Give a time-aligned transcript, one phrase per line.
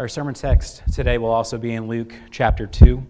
[0.00, 3.06] Our sermon text today will also be in Luke chapter 2.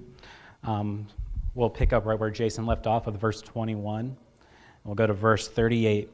[0.64, 1.06] Um,
[1.54, 4.16] we'll pick up right where Jason left off with verse 21.
[4.82, 6.10] We'll go to verse 38.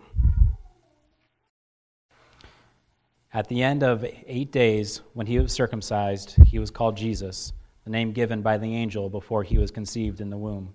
[3.33, 7.55] At the end of eight days, when he was circumcised, he was called Jesus,
[7.85, 10.75] the name given by the angel before he was conceived in the womb.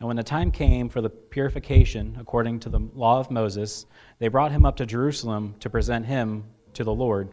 [0.00, 3.86] And when the time came for the purification according to the law of Moses,
[4.18, 6.42] they brought him up to Jerusalem to present him
[6.74, 7.28] to the Lord.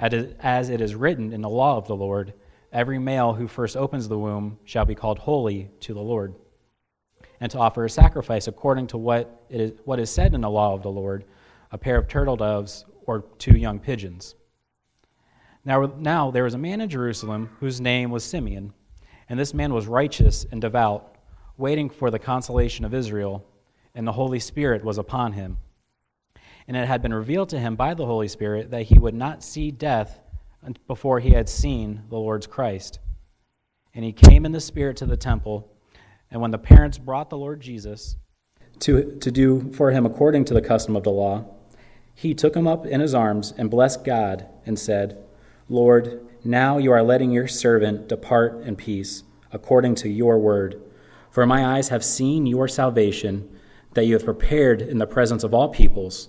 [0.00, 2.32] As it is written in the law of the Lord,
[2.72, 6.34] every male who first opens the womb shall be called holy to the Lord.
[7.38, 10.48] And to offer a sacrifice according to what, it is, what is said in the
[10.48, 11.24] law of the Lord,
[11.70, 14.34] a pair of turtle doves or two young pigeons.
[15.66, 18.72] Now, now there was a man in Jerusalem whose name was Simeon,
[19.28, 21.16] and this man was righteous and devout
[21.58, 23.44] waiting for the consolation of Israel,
[23.94, 25.58] and the Holy Spirit was upon him.
[26.70, 29.42] And it had been revealed to him by the Holy Spirit that he would not
[29.42, 30.20] see death
[30.86, 33.00] before he had seen the Lord's Christ.
[33.92, 35.68] And he came in the Spirit to the temple,
[36.30, 38.14] and when the parents brought the Lord Jesus
[38.78, 41.44] to, to do for him according to the custom of the law,
[42.14, 45.18] he took him up in his arms and blessed God and said,
[45.68, 50.80] Lord, now you are letting your servant depart in peace, according to your word.
[51.32, 53.48] For my eyes have seen your salvation,
[53.94, 56.28] that you have prepared in the presence of all peoples,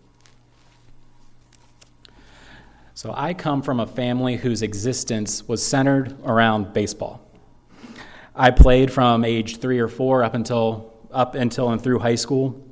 [2.93, 7.25] So, I come from a family whose existence was centered around baseball.
[8.35, 12.67] I played from age three or four up until, up until and through high school.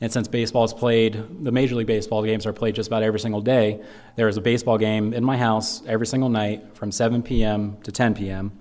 [0.00, 3.20] And since baseball is played, the Major League Baseball games are played just about every
[3.20, 3.82] single day,
[4.16, 7.78] there is a baseball game in my house every single night from 7 p.m.
[7.82, 8.52] to 10 p.m.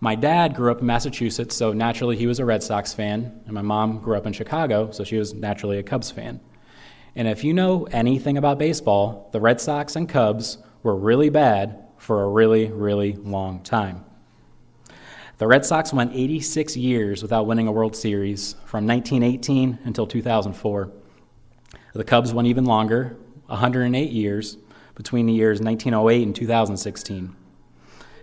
[0.00, 3.52] My dad grew up in Massachusetts, so naturally he was a Red Sox fan, and
[3.52, 6.40] my mom grew up in Chicago, so she was naturally a Cubs fan.
[7.14, 11.78] And if you know anything about baseball, the Red Sox and Cubs were really bad
[11.98, 14.04] for a really, really long time.
[15.38, 20.90] The Red Sox went 86 years without winning a World Series from 1918 until 2004.
[21.94, 24.56] The Cubs went even longer, 108 years,
[24.94, 27.36] between the years 1908 and 2016.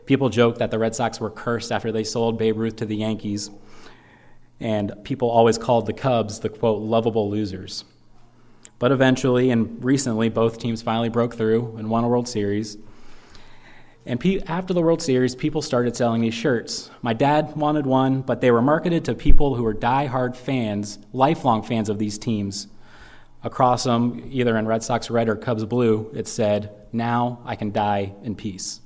[0.05, 2.95] People joke that the Red Sox were cursed after they sold Babe Ruth to the
[2.95, 3.51] Yankees,
[4.59, 7.83] and people always called the Cubs the quote, lovable losers.
[8.79, 12.77] But eventually and recently, both teams finally broke through and won a World Series.
[14.05, 16.89] And pe- after the World Series, people started selling these shirts.
[17.01, 21.61] My dad wanted one, but they were marketed to people who were die-hard fans, lifelong
[21.61, 22.67] fans of these teams.
[23.43, 27.71] Across them, either in Red Sox red or Cubs blue, it said, Now I can
[27.71, 28.81] die in peace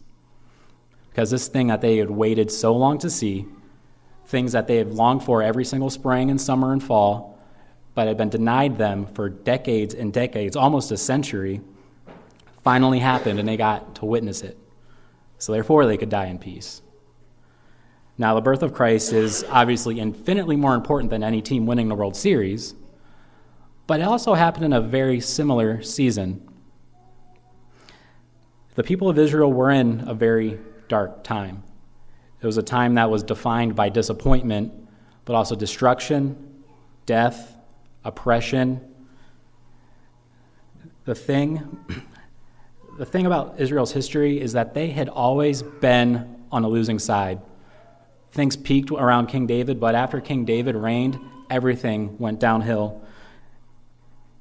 [1.13, 3.45] because this thing that they had waited so long to see,
[4.25, 7.32] things that they had longed for every single spring and summer and fall,
[7.95, 11.61] but had been denied them for decades and decades, almost a century,
[12.63, 14.57] finally happened and they got to witness it.
[15.37, 16.81] So therefore, they could die in peace.
[18.17, 21.95] Now, the birth of Christ is obviously infinitely more important than any team winning the
[21.95, 22.75] World Series,
[23.87, 26.47] but it also happened in a very similar season.
[28.75, 31.63] The people of Israel were in a very dark time.
[32.41, 34.73] It was a time that was defined by disappointment,
[35.25, 36.63] but also destruction,
[37.05, 37.52] death,
[38.03, 38.81] oppression.
[41.05, 41.85] The thing,
[42.97, 47.41] the thing about Israel's history is that they had always been on a losing side.
[48.31, 51.19] Things peaked around King David, but after King David reigned,
[51.49, 53.01] everything went downhill.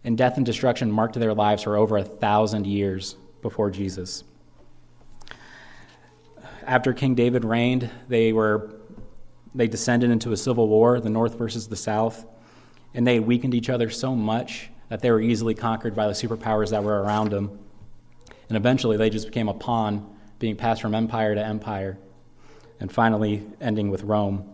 [0.05, 4.25] And death and destruction marked their lives for over a thousand years before Jesus
[6.67, 8.71] after King David reigned, they were
[9.55, 12.25] they descended into a civil war, the North versus the South,
[12.95, 16.71] and they weakened each other so much that they were easily conquered by the superpowers
[16.71, 17.59] that were around them.
[18.49, 21.99] And eventually, they just became a pawn, being passed from empire to empire.
[22.81, 24.53] and finally ending with Rome.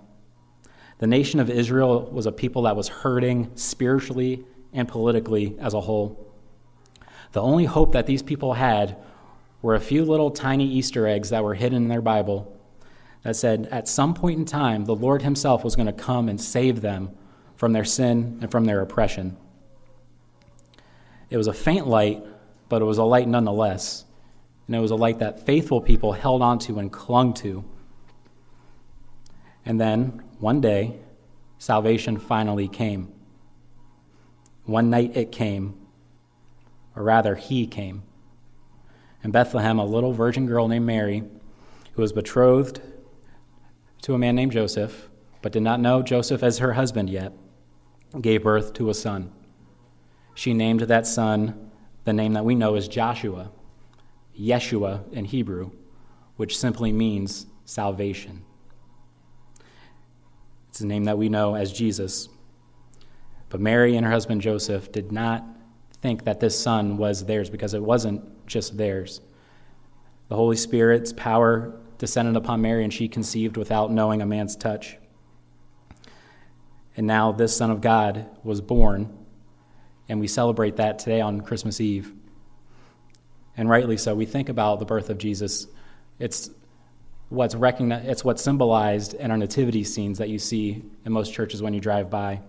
[0.99, 5.81] The nation of Israel was a people that was hurting spiritually and politically as a
[5.81, 6.31] whole.
[7.33, 8.97] The only hope that these people had
[9.63, 12.55] were a few little tiny Easter eggs that were hidden in their Bible
[13.23, 16.39] that said at some point in time the Lord Himself was going to come and
[16.39, 17.11] save them
[17.59, 19.37] from their sin and from their oppression.
[21.29, 22.23] It was a faint light,
[22.69, 24.05] but it was a light nonetheless.
[24.69, 27.65] And it was a light that faithful people held onto and clung to.
[29.67, 31.01] And then, one day,
[31.59, 33.13] salvation finally came.
[34.65, 35.75] One night it came,
[36.95, 38.05] or rather, he came.
[39.25, 41.25] In Bethlehem, a little virgin girl named Mary,
[41.95, 42.81] who was betrothed
[44.03, 45.09] to a man named Joseph,
[45.43, 47.33] but did not know Joseph as her husband yet,
[48.21, 49.33] gave birth to a son.
[50.35, 51.71] She named that son
[52.05, 53.51] the name that we know as Joshua,
[54.39, 55.73] Yeshua in Hebrew,
[56.37, 58.45] which simply means salvation.
[60.71, 62.29] It's a name that we know as Jesus.
[63.49, 65.45] But Mary and her husband Joseph did not
[66.01, 69.21] think that this son was theirs because it wasn't just theirs.
[70.29, 74.99] The Holy Spirit's power descended upon Mary, and she conceived without knowing a man's touch.
[76.99, 79.17] And now this Son of God was born,
[80.09, 82.13] and we celebrate that today on Christmas Eve.
[83.57, 84.17] And rightly so.
[84.17, 85.69] We think about the birth of Jesus.
[86.19, 86.51] It's
[87.29, 91.63] what's recognized, it's what's symbolized in our nativity scenes that you see in most churches
[91.63, 92.41] when you drive by.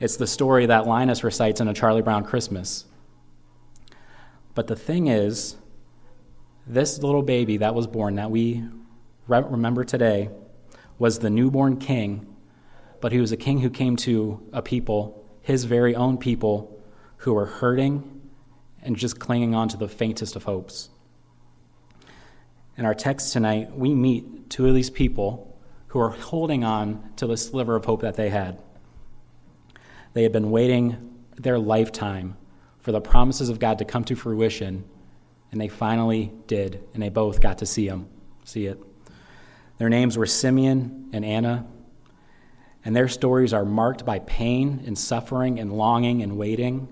[0.00, 2.86] It's the story that Linus recites in A Charlie Brown Christmas.
[4.56, 5.54] But the thing is,
[6.66, 8.64] this little baby that was born, that we
[9.28, 10.30] remember today,
[10.98, 12.26] was the newborn king,
[13.02, 16.80] but he was a king who came to a people, his very own people,
[17.18, 18.22] who were hurting
[18.80, 20.88] and just clinging on to the faintest of hopes.
[22.76, 25.58] In our text tonight, we meet two of these people
[25.88, 28.62] who are holding on to the sliver of hope that they had.
[30.14, 32.36] They had been waiting their lifetime
[32.78, 34.84] for the promises of God to come to fruition
[35.50, 38.08] and they finally did, and they both got to see him,
[38.44, 38.82] see it.
[39.78, 41.66] Their names were Simeon and Anna,
[42.84, 46.88] and their stories are marked by pain and suffering and longing and waiting.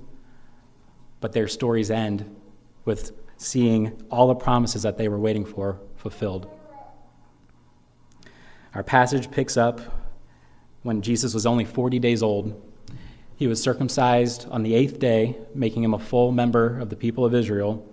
[1.21, 2.37] But their stories end
[2.85, 6.49] with seeing all the promises that they were waiting for fulfilled.
[8.75, 9.81] Our passage picks up
[10.83, 12.67] when Jesus was only 40 days old.
[13.35, 17.25] He was circumcised on the eighth day, making him a full member of the people
[17.25, 17.87] of Israel.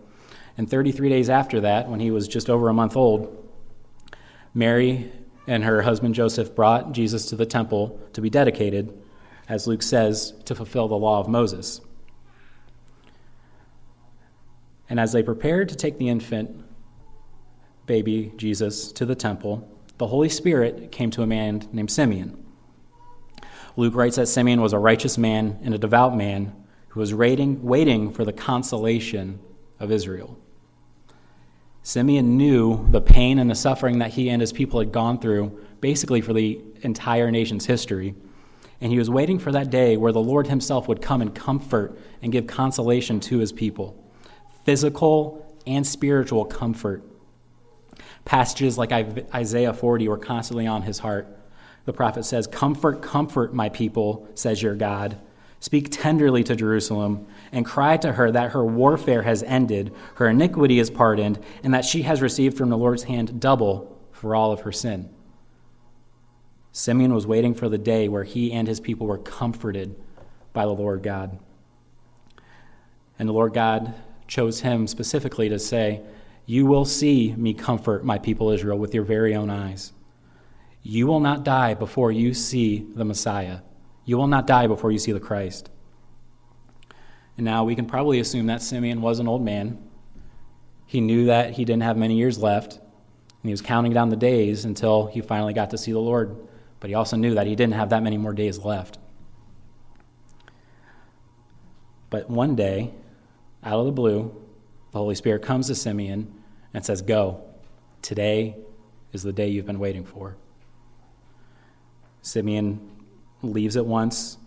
[0.57, 3.33] And 33 days after that, when he was just over a month old,
[4.53, 5.11] Mary
[5.47, 8.95] and her husband Joseph brought Jesus to the temple to be dedicated,
[9.47, 11.79] as Luke says, to fulfill the law of Moses.
[14.89, 16.63] And as they prepared to take the infant
[17.85, 19.67] baby Jesus to the temple,
[19.97, 22.43] the Holy Spirit came to a man named Simeon.
[23.77, 26.53] Luke writes that Simeon was a righteous man and a devout man
[26.89, 29.39] who was waiting, waiting for the consolation
[29.79, 30.37] of Israel.
[31.87, 35.57] Simeon knew the pain and the suffering that he and his people had gone through,
[35.79, 38.13] basically for the entire nation's history.
[38.81, 41.97] And he was waiting for that day where the Lord himself would come and comfort
[42.21, 44.03] and give consolation to his people
[44.65, 47.03] physical and spiritual comfort.
[48.25, 48.91] Passages like
[49.33, 51.39] Isaiah 40 were constantly on his heart.
[51.85, 55.17] The prophet says, Comfort, comfort my people, says your God.
[55.59, 60.79] Speak tenderly to Jerusalem and cry to her that her warfare has ended, her iniquity
[60.79, 64.61] is pardoned, and that she has received from the Lord's hand double for all of
[64.61, 65.09] her sin.
[66.71, 69.95] Simeon was waiting for the day where he and his people were comforted
[70.53, 71.39] by the Lord God.
[73.17, 73.95] And the Lord God
[74.27, 76.01] chose him specifically to say,
[76.45, 79.91] You will see me comfort my people Israel with your very own eyes.
[80.83, 83.59] You will not die before you see the Messiah.
[84.07, 85.69] You will not die before you see the Christ.
[87.35, 89.83] And now we can probably assume that Simeon was an old man.
[90.85, 94.15] He knew that he didn't have many years left, and he was counting down the
[94.15, 96.37] days until he finally got to see the Lord.
[96.79, 98.97] But he also knew that he didn't have that many more days left.
[102.09, 102.93] But one day,
[103.61, 104.33] out of the blue,
[104.93, 106.33] the Holy Spirit comes to Simeon
[106.73, 107.43] and says, Go.
[108.01, 108.55] Today
[109.11, 110.37] is the day you've been waiting for.
[112.21, 112.96] Simeon
[113.41, 114.37] leaves at once,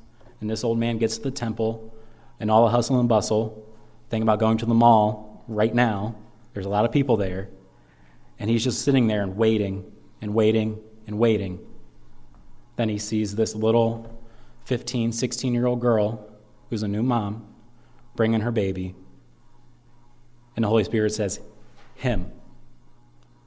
[0.40, 1.94] and this old man gets to the temple,
[2.38, 3.66] and all the hustle and bustle.
[4.08, 6.16] Think about going to the mall right now.
[6.54, 7.48] There's a lot of people there.
[8.38, 11.60] And he's just sitting there and waiting and waiting and waiting.
[12.76, 14.20] Then he sees this little
[14.64, 16.30] 15, 16 year old girl
[16.70, 17.46] who's a new mom
[18.16, 18.94] bringing her baby.
[20.56, 21.40] And the Holy Spirit says,
[21.96, 22.32] Him.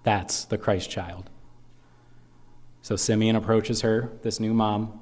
[0.04, 1.30] That's the Christ child.
[2.82, 5.00] So Simeon approaches her, this new mom.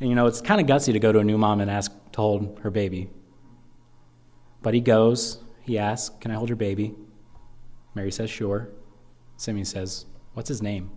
[0.00, 1.92] And you know, it's kind of gutsy to go to a new mom and ask
[2.12, 3.08] to hold her baby.
[4.62, 6.94] But he goes, he asks, Can I hold your baby?
[7.94, 8.68] Mary says, Sure.
[9.36, 10.90] Simeon says, What's his name?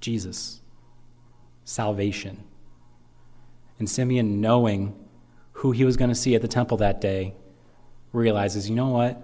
[0.00, 0.60] Jesus.
[1.64, 2.44] Salvation.
[3.78, 4.98] And Simeon, knowing
[5.52, 7.34] who he was going to see at the temple that day,
[8.12, 9.22] realizes, you know what?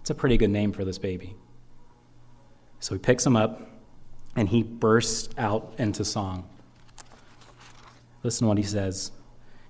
[0.00, 1.34] It's a pretty good name for this baby.
[2.80, 3.68] So he picks him up
[4.34, 6.48] and he bursts out into song.
[8.26, 9.12] Listen to what he says.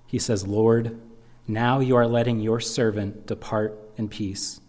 [0.07, 0.99] He says, Lord,
[1.47, 4.61] now you are letting your servant depart in peace,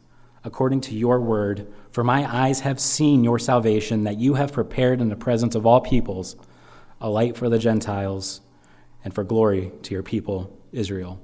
[0.45, 5.01] according to your word, for my eyes have seen your salvation that you have prepared
[5.01, 6.37] in the presence of all peoples,
[7.01, 8.43] a light for the Gentiles
[9.03, 11.19] and for glory to your people, Israel.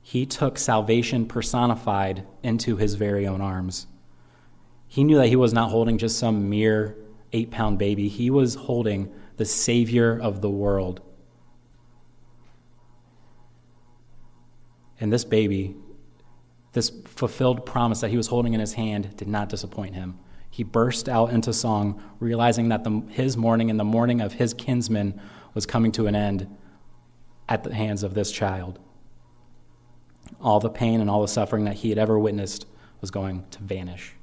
[0.00, 3.88] He took salvation personified into his very own arms.
[4.86, 6.96] He knew that he was not holding just some mere
[7.34, 11.00] eight pound baby, he was holding the Savior of the world.
[15.00, 15.76] And this baby,
[16.72, 20.18] this fulfilled promise that he was holding in his hand, did not disappoint him.
[20.50, 24.52] He burst out into song, realizing that the, his mourning and the mourning of his
[24.52, 25.20] kinsmen
[25.54, 26.48] was coming to an end
[27.48, 28.80] at the hands of this child.
[30.40, 32.66] All the pain and all the suffering that he had ever witnessed
[33.00, 34.14] was going to vanish.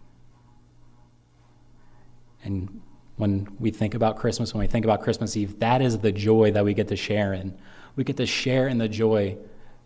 [2.43, 2.81] And
[3.17, 6.51] when we think about Christmas, when we think about Christmas Eve, that is the joy
[6.51, 7.57] that we get to share in.
[7.95, 9.37] We get to share in the joy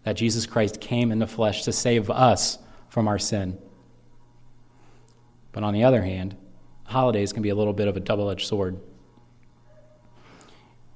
[0.04, 2.58] that Jesus Christ came in the flesh to save us
[2.90, 3.58] from our sin.
[5.52, 6.36] But on the other hand,
[6.86, 8.80] holidays can be a little bit of a double edged sword.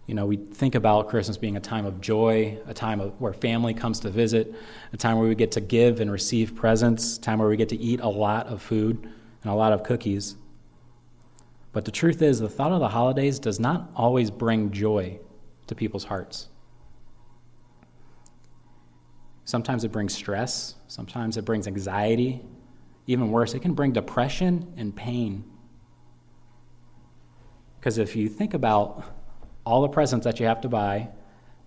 [0.08, 3.32] You know, we think about Christmas being a time of joy, a time of, where
[3.32, 4.54] family comes to visit,
[4.92, 7.70] a time where we get to give and receive presents, a time where we get
[7.70, 8.98] to eat a lot of food
[9.44, 10.36] and a lot of cookies.
[11.74, 15.20] But the truth is, the thought of the holidays does not always bring joy
[15.68, 16.50] to people's hearts.
[19.44, 22.42] Sometimes it brings stress, sometimes it brings anxiety.
[23.06, 25.44] Even worse, it can bring depression and pain.
[27.80, 29.04] Because if you think about
[29.66, 31.10] all the presents that you have to buy,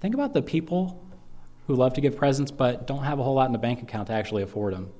[0.00, 1.04] think about the people
[1.66, 4.06] who love to give presents but don't have a whole lot in the bank account
[4.06, 4.90] to actually afford them.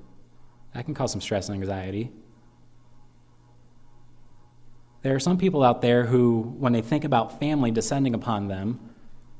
[0.75, 2.11] That can cause some stress and anxiety.
[5.03, 8.79] There are some people out there who, when they think about family descending upon them,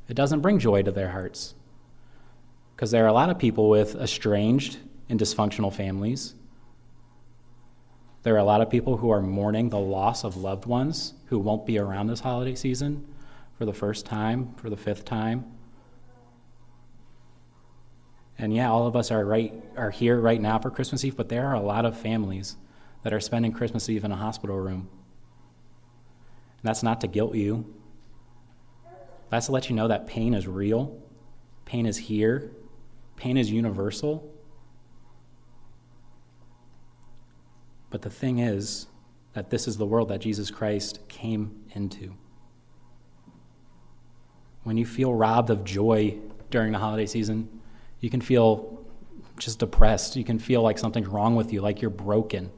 [0.07, 1.55] it doesn't bring joy to their hearts.
[2.75, 4.77] Because there are a lot of people with estranged
[5.09, 6.35] and dysfunctional families.
[8.23, 11.39] There are a lot of people who are mourning the loss of loved ones who
[11.39, 13.07] won't be around this holiday season
[13.57, 15.45] for the first time, for the fifth time.
[18.37, 21.29] And yeah, all of us are right are here right now for Christmas Eve, but
[21.29, 22.55] there are a lot of families
[23.03, 24.89] that are spending Christmas Eve in a hospital room
[26.67, 27.73] that's not to guilt you.
[29.29, 31.01] That's to let you know that pain is real,
[31.65, 32.51] pain is here,
[33.15, 34.33] pain is universal.
[37.89, 38.87] But the thing is
[39.33, 42.15] that this is the world that Jesus Christ came into.
[44.63, 46.17] When you feel robbed of joy
[46.49, 47.61] during the holiday season,
[47.99, 48.85] you can feel
[49.37, 50.15] just depressed.
[50.15, 52.51] You can feel like something's wrong with you, like you're broken.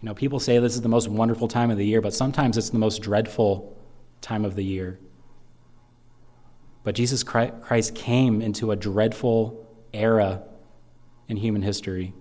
[0.00, 2.56] You know, people say this is the most wonderful time of the year, but sometimes
[2.56, 3.76] it's the most dreadful
[4.20, 4.98] time of the year.
[6.84, 10.42] But Jesus Christ came into a dreadful era
[11.26, 12.14] in human history.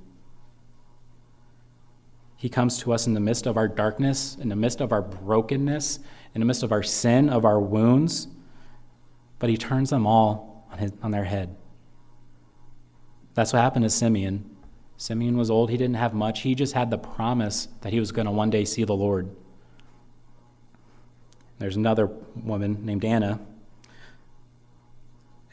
[2.36, 5.02] He comes to us in the midst of our darkness, in the midst of our
[5.02, 6.00] brokenness,
[6.34, 8.28] in the midst of our sin, of our wounds,
[9.40, 11.56] but he turns them all on, his, on their head.
[13.36, 14.57] That's what happened to Simeon.
[14.98, 16.42] Simeon was old, he didn't have much.
[16.42, 19.30] He just had the promise that he was going to one day see the Lord.
[21.60, 23.40] There's another woman named Anna.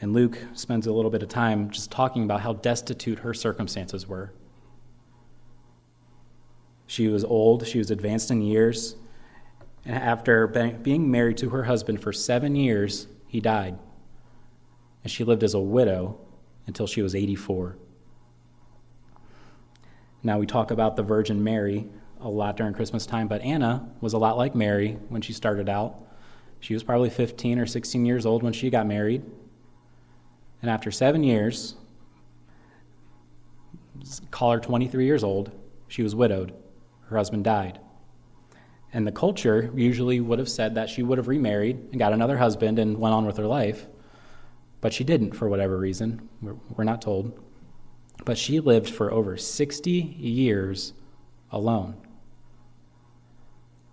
[0.01, 4.07] And Luke spends a little bit of time just talking about how destitute her circumstances
[4.07, 4.33] were.
[6.87, 8.95] She was old, she was advanced in years,
[9.85, 13.77] and after being married to her husband for seven years, he died.
[15.03, 16.19] And she lived as a widow
[16.67, 17.77] until she was 84.
[20.25, 21.87] Now, we talk about the Virgin Mary
[22.19, 25.69] a lot during Christmas time, but Anna was a lot like Mary when she started
[25.69, 25.99] out.
[26.59, 29.21] She was probably 15 or 16 years old when she got married.
[30.63, 31.75] And after seven years,
[34.31, 35.51] call her 23 years old,
[35.87, 36.55] she was widowed.
[37.09, 37.79] Her husband died.
[38.91, 42.39] And the culture usually would have said that she would have remarried and got another
[42.39, 43.85] husband and went on with her life.
[44.81, 46.27] But she didn't for whatever reason.
[46.41, 47.44] We're, not told.
[48.23, 50.93] But she lived for over 60 years
[51.51, 51.95] alone.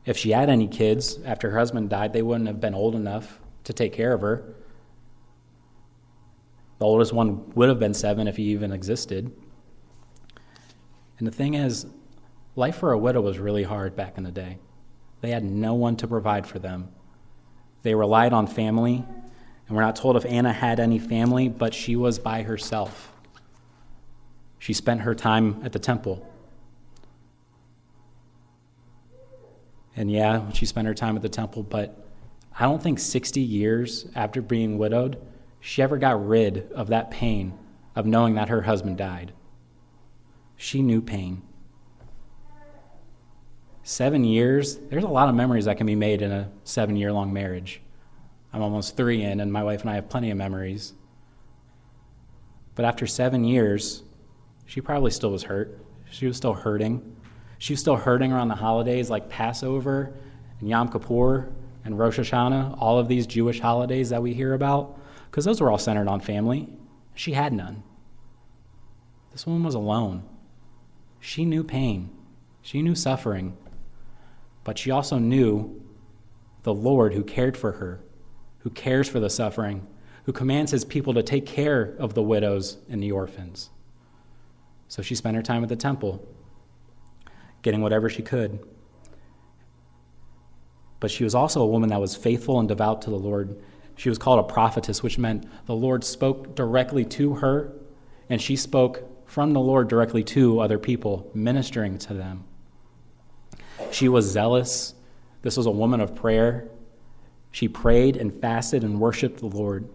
[0.04, 3.40] If she had any kids after her husband died, they wouldn't have been old enough
[3.64, 4.54] to take care of her.
[6.78, 9.30] The oldest one would have been seven if he even existed.
[11.18, 11.86] And the thing is,
[12.56, 14.58] life for a widow was really hard back in the day.
[15.20, 16.88] They had no one to provide for them.
[17.82, 19.04] They relied on family,
[19.68, 23.11] and we're not told if Anna had any family, but she was by herself.
[24.62, 26.24] She spent her time at the temple.
[29.96, 32.06] And yeah, she spent her time at the temple, but
[32.56, 35.20] I don't think 60 years after being widowed,
[35.58, 37.58] she ever got rid of that pain
[37.96, 39.32] of knowing that her husband died.
[40.56, 41.42] She knew pain.
[43.82, 47.10] Seven years, there's a lot of memories that can be made in a seven year
[47.12, 47.80] long marriage.
[48.52, 50.92] I'm almost three in, and my wife and I have plenty of memories.
[52.76, 54.04] But after seven years,
[54.72, 55.78] she probably still was hurt.
[56.10, 57.14] She was still hurting.
[57.58, 60.14] She was still hurting around the holidays like Passover
[60.60, 61.52] and Yom Kippur
[61.84, 64.98] and Rosh Hashanah, all of these Jewish holidays that we hear about
[65.30, 66.70] because those were all centered on family.
[67.14, 67.82] She had none.
[69.32, 70.22] This woman was alone.
[71.20, 72.08] She knew pain,
[72.62, 73.58] she knew suffering,
[74.64, 75.82] but she also knew
[76.62, 78.00] the Lord who cared for her,
[78.60, 79.86] who cares for the suffering,
[80.24, 83.68] who commands his people to take care of the widows and the orphans.
[84.92, 86.22] So she spent her time at the temple,
[87.62, 88.58] getting whatever she could.
[91.00, 93.56] But she was also a woman that was faithful and devout to the Lord
[93.96, 97.72] she was called a prophetess, which meant the Lord spoke directly to her,
[98.28, 102.44] and she spoke from the Lord directly to other people, ministering to them.
[103.90, 104.94] She was zealous.
[105.42, 106.68] This was a woman of prayer.
[107.50, 109.88] She prayed and fasted and worshiped the Lord.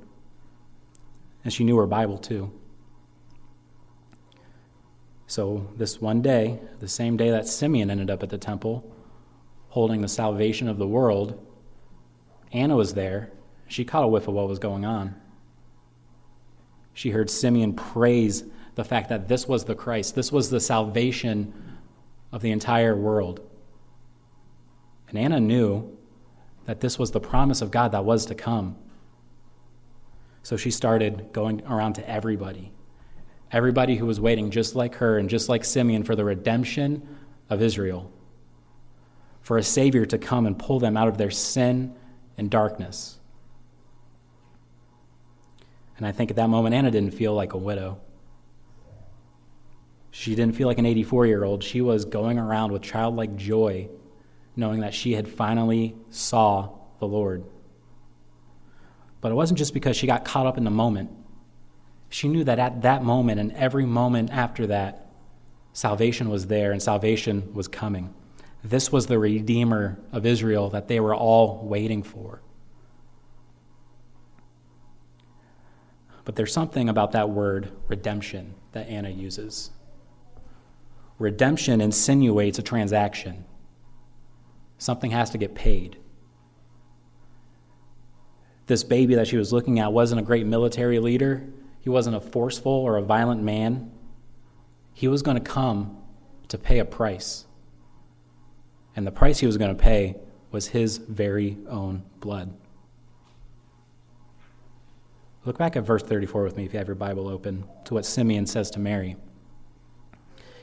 [1.44, 2.52] And she knew her Bible too.
[5.28, 8.90] So, this one day, the same day that Simeon ended up at the temple,
[9.70, 11.46] holding the salvation of the world,
[12.54, 13.32] Anna was there
[13.68, 15.16] she caught a whiff of what was going on.
[16.94, 18.44] She heard Simeon praise
[18.76, 21.54] the fact that this was the Christ, this was the salvation
[22.32, 23.42] of the entire world.
[25.10, 25.98] And Anna knew
[26.66, 28.76] that this was the promise of God that was to come.
[30.44, 32.72] So she started going around to everybody,
[33.52, 37.08] everybody who was waiting, just like her and just like Simeon, for the redemption
[37.50, 38.12] of Israel,
[39.42, 41.96] for a Savior to come and pull them out of their sin
[42.38, 43.18] and darkness.
[45.98, 48.00] And I think at that moment, Anna didn't feel like a widow.
[50.12, 51.64] She didn't feel like an 84 year old.
[51.64, 53.90] She was going around with childlike joy,
[54.56, 57.44] knowing that she had finally saw the Lord.
[59.22, 61.12] But it wasn't just because she got caught up in the moment.
[62.10, 65.08] She knew that at that moment and every moment after that,
[65.74, 68.14] salvation was there and salvation was coming.
[68.64, 72.42] This was the Redeemer of Israel that they were all waiting for.
[76.26, 79.72] But there's something about that word, redemption, that Anna uses.
[81.20, 83.46] Redemption insinuates a transaction.
[84.78, 85.98] Something has to get paid.
[88.66, 91.48] This baby that she was looking at wasn't a great military leader.
[91.88, 93.90] He wasn't a forceful or a violent man.
[94.94, 95.98] He was going to come
[96.50, 97.46] to pay a price.
[98.94, 100.18] And the price he was going to pay
[100.52, 102.54] was his very own blood.
[105.46, 108.06] Look back at verse 34 with me if you have your Bible open to what
[108.06, 109.16] Simeon says to Mary.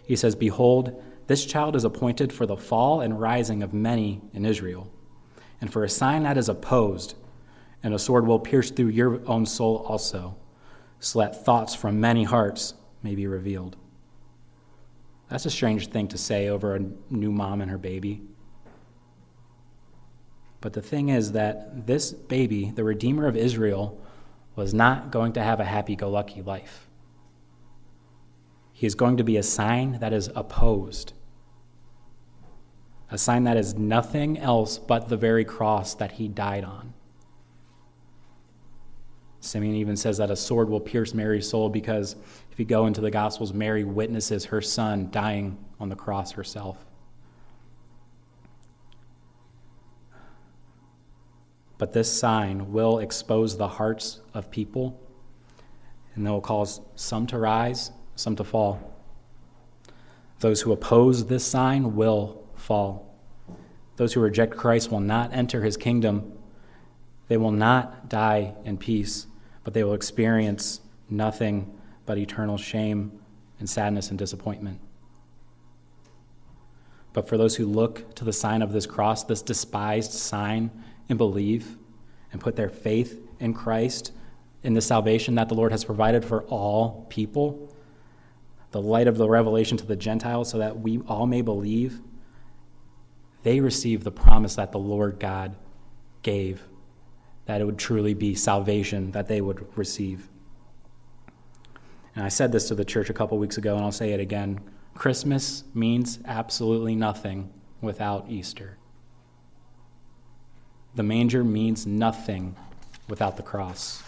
[0.06, 4.44] He says, Behold, this child is appointed for the fall and rising of many in
[4.44, 4.92] Israel,
[5.58, 7.14] and for a sign that is opposed,
[7.82, 10.36] and a sword will pierce through your own soul also,
[11.04, 13.76] so that thoughts from many hearts may be revealed.
[15.28, 18.22] That's a strange thing to say over a new mom and her baby.
[20.62, 24.00] But the thing is that this baby, the Redeemer of Israel,
[24.56, 26.88] was not going to have a happy go lucky life.
[28.72, 31.12] He is going to be a sign that is opposed,
[33.10, 36.94] a sign that is nothing else but the very cross that he died on.
[39.44, 42.16] Simeon even says that a sword will pierce Mary's soul because
[42.50, 46.84] if you go into the Gospels, Mary witnesses her son dying on the cross herself.
[51.76, 54.98] But this sign will expose the hearts of people,
[56.14, 58.94] and they will cause some to rise, some to fall.
[60.40, 63.14] Those who oppose this sign will fall.
[63.96, 66.32] Those who reject Christ will not enter his kingdom.
[67.28, 69.26] They will not die in peace,
[69.64, 73.18] but they will experience nothing but eternal shame
[73.58, 74.80] and sadness and disappointment.
[77.14, 80.70] but for those who look to the sign of this cross, this despised sign,
[81.08, 81.76] and believe
[82.32, 84.12] and put their faith in Christ,
[84.64, 87.72] in the salvation that the Lord has provided for all people,
[88.72, 92.00] the light of the revelation to the Gentiles, so that we all may believe,
[93.44, 95.54] they receive the promise that the Lord God
[96.22, 96.64] gave,
[97.46, 100.28] that it would truly be salvation that they would receive.
[102.16, 104.20] And I said this to the church a couple weeks ago, and I'll say it
[104.20, 104.60] again.
[104.94, 108.78] Christmas means absolutely nothing without Easter.
[110.94, 112.54] The manger means nothing
[113.08, 114.02] without the cross.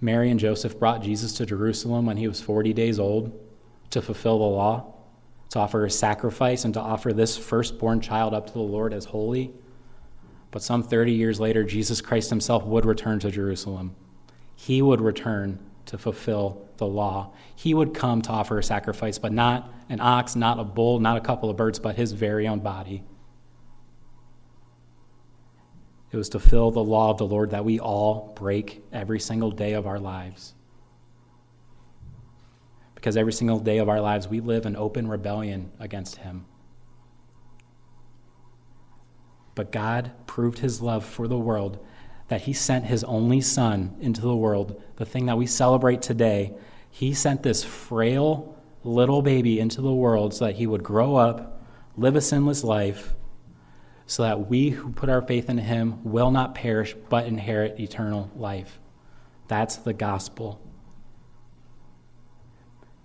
[0.00, 3.38] Mary and Joseph brought Jesus to Jerusalem when he was 40 days old
[3.90, 4.94] to fulfill the law,
[5.50, 9.06] to offer a sacrifice, and to offer this firstborn child up to the Lord as
[9.06, 9.52] holy.
[10.50, 13.94] But some 30 years later, Jesus Christ himself would return to Jerusalem.
[14.56, 17.32] He would return to fulfill the law.
[17.54, 21.16] He would come to offer a sacrifice, but not an ox, not a bull, not
[21.16, 23.02] a couple of birds, but his very own body.
[26.12, 29.50] It was to fill the law of the Lord that we all break every single
[29.50, 30.54] day of our lives.
[32.96, 36.44] Because every single day of our lives, we live in open rebellion against Him.
[39.60, 41.84] But God proved His love for the world
[42.28, 46.54] that He sent His only Son into the world, the thing that we celebrate today.
[46.90, 51.62] He sent this frail little baby into the world so that He would grow up,
[51.94, 53.12] live a sinless life,
[54.06, 58.30] so that we who put our faith in him will not perish but inherit eternal
[58.34, 58.80] life.
[59.46, 60.58] That's the gospel.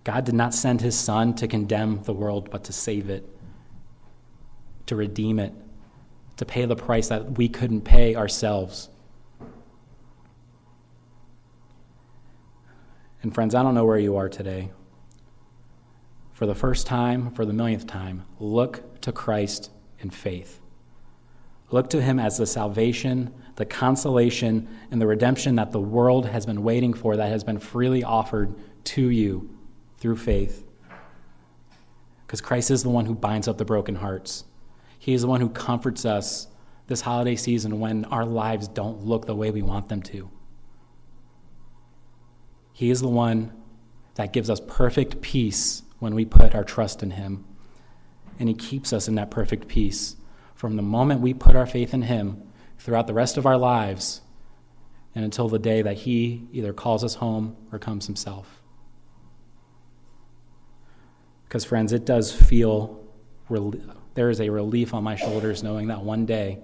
[0.06, 3.28] God did not send his son to condemn the world, but to save it,
[4.86, 5.54] to redeem it,
[6.38, 8.90] to pay the price that we couldn't pay ourselves.
[13.22, 14.72] And friends, I don't know where you are today.
[16.34, 20.60] For the first time, for the millionth time, look to Christ in faith.
[21.72, 26.46] Look to him as the salvation, the consolation, and the redemption that the world has
[26.46, 28.54] been waiting for, that has been freely offered
[28.86, 29.50] to you
[29.98, 30.64] through faith.
[32.28, 34.44] Because Christ is the one who binds up the broken hearts.
[35.06, 36.48] He is the one who comforts us
[36.88, 40.32] this holiday season when our lives don't look the way we want them to.
[42.74, 43.54] He is the one
[44.16, 47.46] that gives us perfect peace when we put our trust in Him.
[48.40, 50.16] And He keeps us in that perfect peace
[50.56, 52.42] from the moment we put our faith in Him
[52.80, 54.22] throughout the rest of our lives
[55.14, 58.60] and until the day that He either calls us home or comes Himself.
[61.44, 63.06] Because, friends, it does feel,
[64.16, 66.60] there is a relief on my shoulders knowing that one day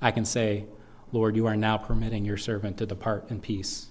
[0.00, 0.64] I can say,
[1.12, 3.90] Lord, you are now permitting your servant to depart in peace.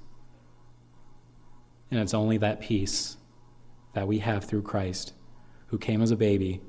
[1.90, 3.18] And it's only that peace
[3.94, 5.14] that we have through Christ,
[5.68, 6.60] who came as a baby,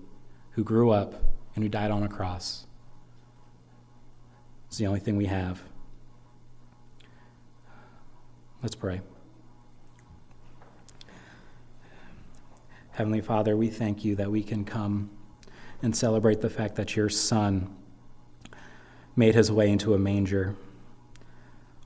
[0.51, 1.15] who grew up,
[1.55, 2.67] and who died on a cross.
[4.69, 5.63] It's the only thing we have.
[8.63, 9.01] Let's pray.
[12.93, 15.11] Heavenly Father, we thank you that we can come
[15.85, 17.69] and celebrate the fact that your Son
[19.15, 20.57] made his way into a manger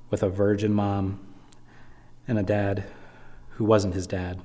[0.08, 1.18] with a virgin mom
[2.28, 2.84] and a dad
[3.50, 4.40] who wasn't his dad.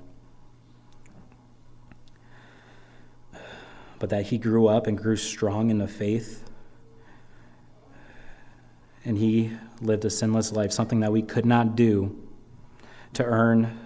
[3.99, 6.49] But that he grew up and grew strong in the faith
[9.05, 12.19] and he lived a sinless life, something that we could not do
[13.13, 13.79] to earn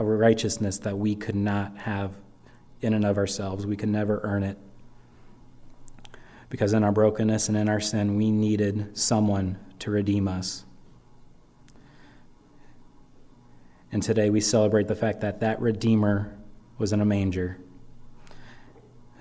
[0.00, 2.10] a righteousness that we could not have
[2.80, 3.64] in and of ourselves.
[3.64, 4.58] We could never earn it.
[6.48, 10.64] Because in our brokenness and in our sin, we needed someone to redeem us.
[13.92, 16.36] And today we celebrate the fact that that Redeemer
[16.78, 17.58] was in a manger.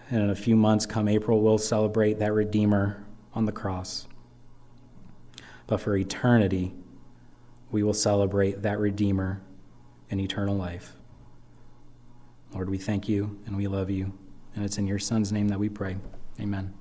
[0.10, 4.08] And in a few months, come April, we'll celebrate that Redeemer on the cross
[5.68, 6.74] but for eternity,
[7.72, 9.42] we will celebrate that Redeemer
[10.10, 10.96] in eternal life.
[12.54, 14.14] Lord, we thank you and we love you.
[14.56, 15.98] And it's in your Son's name that we pray.
[16.40, 16.74] Amen.